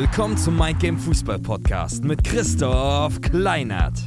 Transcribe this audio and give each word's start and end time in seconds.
Willkommen 0.00 0.38
zum 0.38 0.56
Mind 0.56 0.80
Game 0.80 0.96
Fußball 0.96 1.40
Podcast 1.40 2.04
mit 2.04 2.24
Christoph 2.24 3.20
Kleinert. 3.20 3.98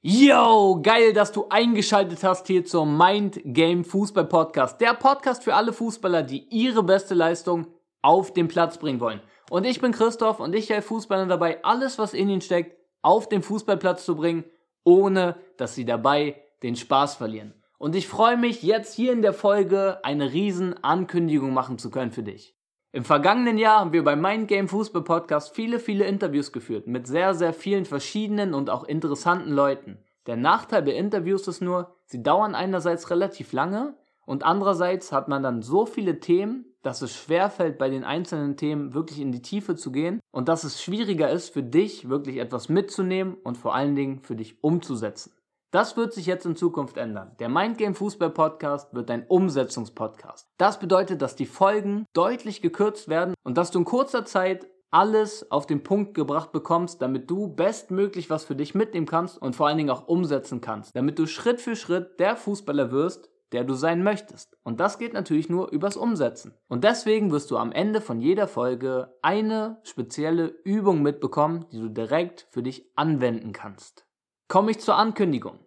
Yo, 0.00 0.80
geil, 0.82 1.12
dass 1.12 1.30
du 1.30 1.46
eingeschaltet 1.50 2.24
hast 2.24 2.48
hier 2.48 2.64
zum 2.64 2.98
Mind 2.98 3.40
Game 3.44 3.84
Fußball 3.84 4.24
Podcast. 4.24 4.80
Der 4.80 4.94
Podcast 4.94 5.44
für 5.44 5.54
alle 5.54 5.72
Fußballer, 5.72 6.24
die 6.24 6.48
ihre 6.50 6.82
beste 6.82 7.14
Leistung 7.14 7.68
auf 8.02 8.32
den 8.32 8.48
Platz 8.48 8.76
bringen 8.76 8.98
wollen. 8.98 9.20
Und 9.50 9.64
ich 9.64 9.80
bin 9.80 9.92
Christoph 9.92 10.40
und 10.40 10.52
ich 10.52 10.68
helfe 10.68 10.88
Fußballern 10.88 11.28
dabei, 11.28 11.62
alles, 11.62 11.96
was 11.96 12.12
in 12.12 12.28
ihnen 12.28 12.40
steckt, 12.40 12.76
auf 13.02 13.28
den 13.28 13.42
Fußballplatz 13.42 14.04
zu 14.04 14.16
bringen, 14.16 14.42
ohne 14.82 15.36
dass 15.58 15.76
sie 15.76 15.84
dabei 15.84 16.42
den 16.64 16.74
Spaß 16.74 17.14
verlieren. 17.14 17.54
Und 17.82 17.96
ich 17.96 18.06
freue 18.06 18.36
mich, 18.36 18.62
jetzt 18.62 18.94
hier 18.94 19.12
in 19.12 19.22
der 19.22 19.32
Folge 19.32 19.98
eine 20.04 20.32
riesen 20.32 20.84
Ankündigung 20.84 21.52
machen 21.52 21.78
zu 21.78 21.90
können 21.90 22.12
für 22.12 22.22
dich. 22.22 22.54
Im 22.92 23.02
vergangenen 23.02 23.58
Jahr 23.58 23.80
haben 23.80 23.92
wir 23.92 24.04
beim 24.04 24.20
Mind 24.20 24.46
Game 24.46 24.68
Fußball 24.68 25.02
Podcast 25.02 25.52
viele, 25.52 25.80
viele 25.80 26.04
Interviews 26.04 26.52
geführt 26.52 26.86
mit 26.86 27.08
sehr, 27.08 27.34
sehr 27.34 27.52
vielen 27.52 27.84
verschiedenen 27.84 28.54
und 28.54 28.70
auch 28.70 28.84
interessanten 28.84 29.50
Leuten. 29.50 29.98
Der 30.26 30.36
Nachteil 30.36 30.82
bei 30.82 30.92
Interviews 30.92 31.48
ist 31.48 31.60
nur, 31.60 31.96
sie 32.04 32.22
dauern 32.22 32.54
einerseits 32.54 33.10
relativ 33.10 33.52
lange 33.52 33.96
und 34.26 34.44
andererseits 34.44 35.10
hat 35.10 35.26
man 35.26 35.42
dann 35.42 35.60
so 35.60 35.84
viele 35.84 36.20
Themen, 36.20 36.66
dass 36.82 37.02
es 37.02 37.12
schwerfällt, 37.12 37.78
bei 37.78 37.90
den 37.90 38.04
einzelnen 38.04 38.56
Themen 38.56 38.94
wirklich 38.94 39.18
in 39.18 39.32
die 39.32 39.42
Tiefe 39.42 39.74
zu 39.74 39.90
gehen 39.90 40.20
und 40.30 40.48
dass 40.48 40.62
es 40.62 40.80
schwieriger 40.80 41.30
ist, 41.30 41.52
für 41.52 41.64
dich 41.64 42.08
wirklich 42.08 42.36
etwas 42.36 42.68
mitzunehmen 42.68 43.34
und 43.42 43.58
vor 43.58 43.74
allen 43.74 43.96
Dingen 43.96 44.20
für 44.20 44.36
dich 44.36 44.62
umzusetzen. 44.62 45.32
Das 45.72 45.96
wird 45.96 46.12
sich 46.12 46.26
jetzt 46.26 46.44
in 46.44 46.54
Zukunft 46.54 46.98
ändern. 46.98 47.34
Der 47.38 47.48
Mindgame 47.48 47.94
Fußball 47.94 48.28
Podcast 48.28 48.92
wird 48.92 49.10
ein 49.10 49.24
Umsetzungspodcast. 49.26 50.46
Das 50.58 50.78
bedeutet, 50.78 51.22
dass 51.22 51.34
die 51.34 51.46
Folgen 51.46 52.04
deutlich 52.12 52.60
gekürzt 52.60 53.08
werden 53.08 53.32
und 53.42 53.56
dass 53.56 53.70
du 53.70 53.78
in 53.78 53.86
kurzer 53.86 54.26
Zeit 54.26 54.66
alles 54.90 55.50
auf 55.50 55.64
den 55.66 55.82
Punkt 55.82 56.12
gebracht 56.12 56.52
bekommst, 56.52 57.00
damit 57.00 57.30
du 57.30 57.48
bestmöglich 57.48 58.28
was 58.28 58.44
für 58.44 58.54
dich 58.54 58.74
mitnehmen 58.74 59.06
kannst 59.06 59.40
und 59.40 59.56
vor 59.56 59.66
allen 59.66 59.78
Dingen 59.78 59.88
auch 59.88 60.08
umsetzen 60.08 60.60
kannst, 60.60 60.94
damit 60.94 61.18
du 61.18 61.24
Schritt 61.24 61.62
für 61.62 61.74
Schritt 61.74 62.20
der 62.20 62.36
Fußballer 62.36 62.92
wirst, 62.92 63.30
der 63.52 63.64
du 63.64 63.72
sein 63.72 64.02
möchtest. 64.02 64.58
Und 64.64 64.78
das 64.78 64.98
geht 64.98 65.14
natürlich 65.14 65.48
nur 65.48 65.72
übers 65.72 65.96
Umsetzen. 65.96 66.54
Und 66.68 66.84
deswegen 66.84 67.32
wirst 67.32 67.50
du 67.50 67.56
am 67.56 67.72
Ende 67.72 68.02
von 68.02 68.20
jeder 68.20 68.46
Folge 68.46 69.16
eine 69.22 69.80
spezielle 69.84 70.48
Übung 70.64 71.00
mitbekommen, 71.00 71.64
die 71.72 71.80
du 71.80 71.88
direkt 71.88 72.46
für 72.50 72.62
dich 72.62 72.90
anwenden 72.94 73.54
kannst 73.54 74.04
komme 74.52 74.70
ich 74.70 74.80
zur 74.80 74.96
Ankündigung. 74.96 75.60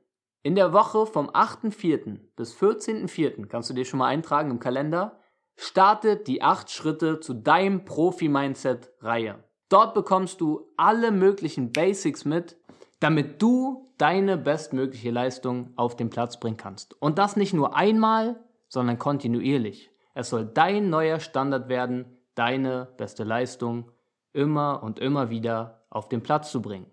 In 0.46 0.54
der 0.54 0.74
Woche 0.74 1.08
vom 1.08 1.28
8.4. 1.32 2.20
bis 2.36 2.56
14.4. 2.56 3.48
kannst 3.48 3.72
du 3.72 3.74
dir 3.74 3.84
schon 3.84 3.98
mal 3.98 4.10
eintragen 4.10 4.52
im 4.52 4.60
Kalender, 4.60 5.20
startet 5.56 6.28
die 6.28 6.44
8 6.44 6.70
Schritte 6.70 7.20
zu 7.20 7.34
deinem 7.34 7.84
Profi-Mindset-Reihe. 7.84 9.44
Dort 9.70 9.96
bekommst 9.96 10.42
du 10.42 10.72
alle 10.78 11.10
möglichen 11.12 11.72
Basics 11.72 12.26
mit, 12.26 12.58
damit 13.00 13.42
du 13.42 13.92
deine 13.98 14.38
bestmögliche 14.38 15.10
Leistung 15.10 15.74
auf 15.78 15.96
den 15.96 16.12
Platz 16.12 16.40
bringen 16.40 16.58
kannst. 16.58 16.94
Und 17.02 17.18
das 17.18 17.36
nicht 17.36 17.56
nur 17.56 17.76
einmal, 17.76 18.40
sondern 18.68 19.00
kontinuierlich. 19.00 19.90
Es 20.14 20.30
soll 20.30 20.46
dein 20.46 20.92
neuer 20.92 21.20
Standard 21.20 21.70
werden, 21.70 22.20
deine 22.36 22.94
beste 22.98 23.24
Leistung 23.24 23.92
immer 24.32 24.84
und 24.84 25.00
immer 25.00 25.32
wieder 25.32 25.88
auf 25.90 26.08
den 26.08 26.22
Platz 26.22 26.52
zu 26.52 26.62
bringen. 26.62 26.86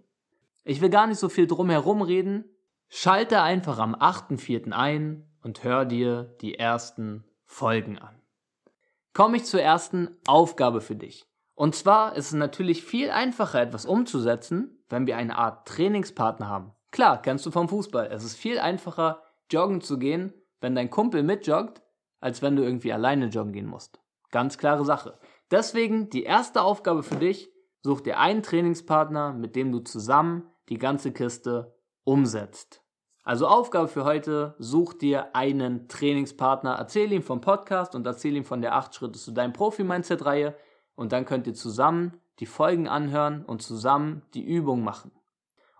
Ich 0.64 0.80
will 0.80 0.88
gar 0.88 1.06
nicht 1.06 1.18
so 1.18 1.28
viel 1.28 1.46
drum 1.46 1.68
herum 1.68 2.00
reden. 2.00 2.46
Schalte 2.94 3.40
einfach 3.40 3.78
am 3.78 3.94
8.4. 3.94 4.70
ein 4.72 5.26
und 5.42 5.64
hör 5.64 5.86
dir 5.86 6.24
die 6.42 6.58
ersten 6.58 7.24
Folgen 7.46 7.98
an. 7.98 8.20
Komme 9.14 9.38
ich 9.38 9.46
zur 9.46 9.62
ersten 9.62 10.18
Aufgabe 10.26 10.82
für 10.82 10.94
dich. 10.94 11.26
Und 11.54 11.74
zwar 11.74 12.14
ist 12.16 12.26
es 12.26 12.32
natürlich 12.34 12.84
viel 12.84 13.10
einfacher, 13.10 13.62
etwas 13.62 13.86
umzusetzen, 13.86 14.84
wenn 14.90 15.06
wir 15.06 15.16
eine 15.16 15.38
Art 15.38 15.66
Trainingspartner 15.68 16.48
haben. 16.48 16.72
Klar, 16.90 17.22
kennst 17.22 17.46
du 17.46 17.50
vom 17.50 17.70
Fußball. 17.70 18.08
Es 18.12 18.24
ist 18.24 18.36
viel 18.36 18.58
einfacher, 18.58 19.22
joggen 19.50 19.80
zu 19.80 19.98
gehen, 19.98 20.34
wenn 20.60 20.74
dein 20.74 20.90
Kumpel 20.90 21.22
mitjoggt, 21.22 21.80
als 22.20 22.42
wenn 22.42 22.56
du 22.56 22.62
irgendwie 22.62 22.92
alleine 22.92 23.28
joggen 23.28 23.54
gehen 23.54 23.66
musst. 23.68 24.00
Ganz 24.30 24.58
klare 24.58 24.84
Sache. 24.84 25.18
Deswegen 25.50 26.10
die 26.10 26.24
erste 26.24 26.60
Aufgabe 26.60 27.02
für 27.02 27.16
dich, 27.16 27.50
such 27.80 28.02
dir 28.02 28.18
einen 28.18 28.42
Trainingspartner, 28.42 29.32
mit 29.32 29.56
dem 29.56 29.72
du 29.72 29.78
zusammen 29.80 30.50
die 30.68 30.78
ganze 30.78 31.10
Kiste 31.10 31.74
umsetzt. 32.04 32.81
Also 33.24 33.46
Aufgabe 33.46 33.86
für 33.86 34.04
heute, 34.04 34.54
such 34.58 34.94
dir 34.94 35.36
einen 35.36 35.88
Trainingspartner, 35.88 36.74
erzähl 36.74 37.12
ihm 37.12 37.22
vom 37.22 37.40
Podcast 37.40 37.94
und 37.94 38.04
erzähl 38.04 38.36
ihm 38.36 38.44
von 38.44 38.62
der 38.62 38.74
8 38.74 38.94
Schritte 38.94 39.18
zu 39.18 39.30
deinem 39.30 39.52
Profi-Mindset-Reihe 39.52 40.56
und 40.96 41.12
dann 41.12 41.24
könnt 41.24 41.46
ihr 41.46 41.54
zusammen 41.54 42.20
die 42.40 42.46
Folgen 42.46 42.88
anhören 42.88 43.44
und 43.44 43.62
zusammen 43.62 44.22
die 44.34 44.44
Übung 44.44 44.82
machen. 44.82 45.12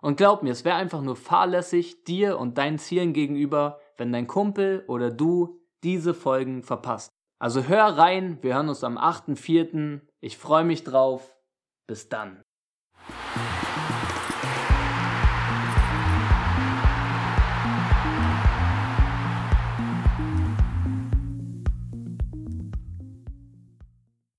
Und 0.01 0.15
glaub 0.17 0.43
mir, 0.43 0.51
es 0.51 0.63
wäre 0.63 0.77
einfach 0.77 1.01
nur 1.01 1.15
fahrlässig 1.15 2.03
dir 2.05 2.39
und 2.39 2.57
deinen 2.57 2.77
Zielen 2.77 3.13
gegenüber, 3.13 3.79
wenn 3.97 4.11
dein 4.11 4.27
Kumpel 4.27 4.83
oder 4.87 5.11
du 5.11 5.61
diese 5.83 6.13
Folgen 6.13 6.63
verpasst. 6.63 7.09
Also 7.39 7.63
hör 7.63 7.97
rein, 7.97 8.37
wir 8.41 8.55
hören 8.55 8.69
uns 8.69 8.85
am 8.85 8.97
8.4. 8.97 9.99
Ich 10.21 10.37
freue 10.37 10.63
mich 10.63 10.85
drauf. 10.85 11.35
Bis 11.87 12.07
dann. 12.07 12.41